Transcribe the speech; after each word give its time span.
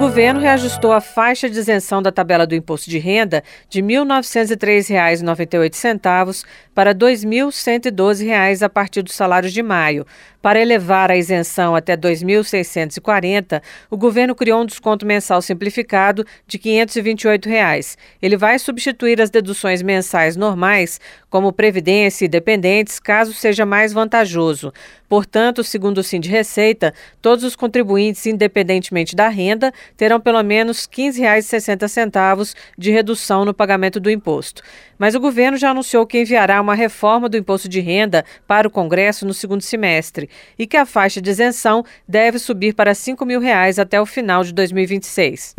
Governo 0.00 0.40
reajustou 0.40 0.92
a 0.92 1.00
faixa 1.02 1.46
de 1.46 1.58
isenção 1.58 2.00
da 2.00 2.10
tabela 2.10 2.46
do 2.46 2.54
imposto 2.54 2.88
de 2.88 2.98
renda 2.98 3.44
de 3.68 3.82
R$ 3.82 3.86
1.903,98 3.86 6.42
para 6.74 6.92
R$ 6.92 6.96
2.112 6.96 8.62
a 8.62 8.68
partir 8.70 9.02
do 9.02 9.12
salário 9.12 9.50
de 9.50 9.62
maio. 9.62 10.06
Para 10.40 10.58
elevar 10.58 11.10
a 11.10 11.18
isenção 11.18 11.76
até 11.76 11.98
2.640, 11.98 13.60
o 13.90 13.96
governo 13.98 14.34
criou 14.34 14.62
um 14.62 14.64
desconto 14.64 15.04
mensal 15.04 15.42
simplificado 15.42 16.24
de 16.46 16.58
528 16.58 17.46
reais. 17.46 17.98
Ele 18.22 18.38
vai 18.38 18.58
substituir 18.58 19.20
as 19.20 19.28
deduções 19.28 19.82
mensais 19.82 20.36
normais, 20.36 20.98
como 21.28 21.52
previdência 21.52 22.24
e 22.24 22.28
dependentes, 22.28 22.98
caso 22.98 23.34
seja 23.34 23.66
mais 23.66 23.92
vantajoso. 23.92 24.72
Portanto, 25.10 25.62
segundo 25.62 25.98
o 25.98 26.02
Sind 26.02 26.26
Receita, 26.26 26.94
todos 27.20 27.44
os 27.44 27.54
contribuintes, 27.54 28.24
independentemente 28.24 29.14
da 29.14 29.28
renda, 29.28 29.70
terão 29.96 30.20
pelo 30.20 30.42
menos 30.42 30.84
R$ 30.86 31.10
15,60 31.10 32.54
de 32.76 32.90
redução 32.90 33.44
no 33.44 33.54
pagamento 33.54 34.00
do 34.00 34.10
imposto. 34.10 34.62
Mas 34.98 35.14
o 35.14 35.20
governo 35.20 35.56
já 35.56 35.70
anunciou 35.70 36.06
que 36.06 36.20
enviará 36.20 36.60
uma 36.60 36.74
reforma 36.74 37.28
do 37.28 37.36
imposto 37.36 37.68
de 37.68 37.80
renda 37.80 38.24
para 38.46 38.68
o 38.68 38.70
Congresso 38.70 39.26
no 39.26 39.32
segundo 39.32 39.62
semestre 39.62 40.28
e 40.58 40.66
que 40.66 40.76
a 40.76 40.86
faixa 40.86 41.20
de 41.20 41.30
isenção 41.30 41.84
deve 42.06 42.38
subir 42.38 42.74
para 42.74 42.94
5 42.94 43.24
mil 43.24 43.40
reais 43.40 43.78
até 43.78 44.00
o 44.00 44.06
final 44.06 44.44
de 44.44 44.52
2026. 44.52 45.54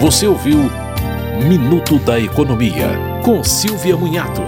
Você 0.00 0.26
ouviu 0.26 0.70
Minuto 1.46 1.98
da 2.00 2.18
Economia, 2.18 2.88
com 3.24 3.44
Silvia 3.44 3.96
Munhato. 3.96 4.42